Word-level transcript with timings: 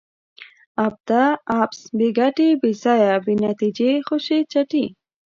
ابته؛ 0.85 1.23
عبث، 1.57 1.81
بې 1.97 2.09
ګټي، 2.19 2.49
بې 2.61 2.71
ځایه، 2.83 3.13
بې 3.23 3.33
نتیجې، 3.45 3.91
خوشي 4.07 4.39
چټي 4.51 4.85